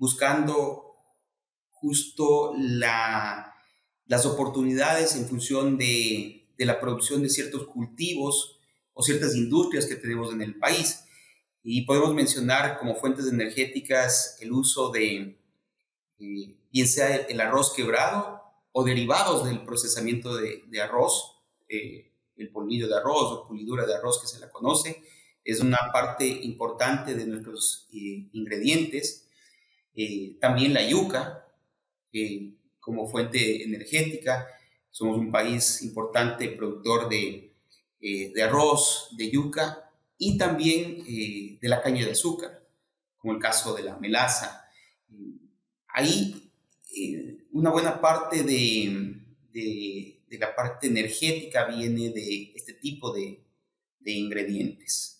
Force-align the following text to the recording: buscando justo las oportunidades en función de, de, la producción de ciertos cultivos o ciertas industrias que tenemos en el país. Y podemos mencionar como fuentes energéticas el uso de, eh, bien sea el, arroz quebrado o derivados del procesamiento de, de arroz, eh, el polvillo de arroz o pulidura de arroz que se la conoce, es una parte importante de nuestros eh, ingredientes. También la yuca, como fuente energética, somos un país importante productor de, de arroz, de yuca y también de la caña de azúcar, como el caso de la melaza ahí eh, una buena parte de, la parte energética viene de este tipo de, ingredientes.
buscando 0.00 0.96
justo 1.68 2.54
las 2.56 4.26
oportunidades 4.26 5.14
en 5.14 5.28
función 5.28 5.78
de, 5.78 6.48
de, 6.58 6.64
la 6.64 6.80
producción 6.80 7.22
de 7.22 7.28
ciertos 7.28 7.66
cultivos 7.66 8.58
o 8.94 9.02
ciertas 9.02 9.36
industrias 9.36 9.86
que 9.86 9.94
tenemos 9.94 10.32
en 10.32 10.42
el 10.42 10.58
país. 10.58 11.04
Y 11.62 11.82
podemos 11.82 12.14
mencionar 12.14 12.78
como 12.78 12.96
fuentes 12.96 13.26
energéticas 13.28 14.38
el 14.40 14.52
uso 14.52 14.90
de, 14.90 15.38
eh, 16.18 16.56
bien 16.72 16.88
sea 16.88 17.14
el, 17.16 17.40
arroz 17.40 17.72
quebrado 17.74 18.42
o 18.72 18.82
derivados 18.82 19.44
del 19.44 19.64
procesamiento 19.64 20.34
de, 20.36 20.64
de 20.66 20.80
arroz, 20.80 21.36
eh, 21.68 22.10
el 22.36 22.50
polvillo 22.50 22.88
de 22.88 22.96
arroz 22.96 23.32
o 23.32 23.46
pulidura 23.46 23.84
de 23.84 23.94
arroz 23.94 24.20
que 24.20 24.26
se 24.26 24.40
la 24.40 24.50
conoce, 24.50 25.02
es 25.44 25.60
una 25.60 25.78
parte 25.92 26.26
importante 26.26 27.14
de 27.14 27.26
nuestros 27.26 27.86
eh, 27.92 28.28
ingredientes. 28.32 29.28
También 30.40 30.74
la 30.74 30.86
yuca, 30.86 31.46
como 32.78 33.08
fuente 33.08 33.62
energética, 33.64 34.46
somos 34.90 35.18
un 35.18 35.30
país 35.30 35.82
importante 35.82 36.48
productor 36.48 37.08
de, 37.08 37.52
de 38.00 38.42
arroz, 38.42 39.08
de 39.16 39.30
yuca 39.30 39.90
y 40.18 40.36
también 40.36 41.04
de 41.04 41.68
la 41.68 41.82
caña 41.82 42.04
de 42.04 42.12
azúcar, 42.12 42.66
como 43.18 43.34
el 43.34 43.40
caso 43.40 43.74
de 43.74 43.82
la 43.84 43.96
melaza 43.98 44.60
ahí 45.92 46.50
eh, 46.96 47.46
una 47.52 47.70
buena 47.70 48.00
parte 48.00 48.42
de, 48.42 49.16
la 50.30 50.54
parte 50.54 50.86
energética 50.86 51.66
viene 51.66 52.10
de 52.10 52.52
este 52.54 52.74
tipo 52.74 53.12
de, 53.12 53.44
ingredientes. 54.04 55.19